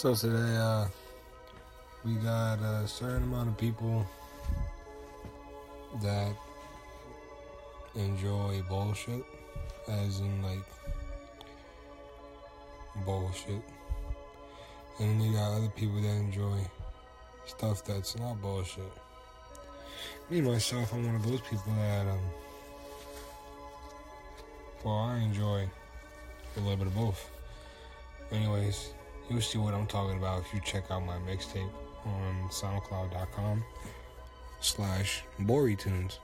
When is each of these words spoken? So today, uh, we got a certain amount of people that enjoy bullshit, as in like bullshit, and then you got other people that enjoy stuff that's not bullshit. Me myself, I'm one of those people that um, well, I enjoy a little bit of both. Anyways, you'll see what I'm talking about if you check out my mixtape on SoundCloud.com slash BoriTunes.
So 0.00 0.14
today, 0.14 0.56
uh, 0.56 0.86
we 2.06 2.14
got 2.14 2.58
a 2.60 2.88
certain 2.88 3.24
amount 3.24 3.50
of 3.50 3.58
people 3.58 4.06
that 6.00 6.32
enjoy 7.94 8.62
bullshit, 8.66 9.22
as 9.88 10.20
in 10.20 10.42
like 10.42 10.64
bullshit, 13.04 13.62
and 15.00 15.20
then 15.20 15.20
you 15.20 15.36
got 15.36 15.52
other 15.58 15.68
people 15.68 16.00
that 16.00 16.08
enjoy 16.08 16.60
stuff 17.44 17.84
that's 17.84 18.18
not 18.18 18.40
bullshit. 18.40 18.90
Me 20.30 20.40
myself, 20.40 20.94
I'm 20.94 21.04
one 21.04 21.16
of 21.16 21.26
those 21.26 21.42
people 21.42 21.74
that 21.76 22.06
um, 22.06 22.20
well, 24.82 24.94
I 24.94 25.18
enjoy 25.18 25.68
a 26.56 26.60
little 26.60 26.78
bit 26.78 26.86
of 26.86 26.94
both. 26.94 27.30
Anyways, 28.32 28.94
you'll 29.30 29.40
see 29.40 29.58
what 29.58 29.74
I'm 29.74 29.86
talking 29.86 30.18
about 30.18 30.40
if 30.42 30.52
you 30.52 30.60
check 30.60 30.90
out 30.90 31.04
my 31.06 31.16
mixtape 31.18 31.70
on 32.04 32.48
SoundCloud.com 32.50 33.64
slash 34.60 35.22
BoriTunes. 35.40 36.18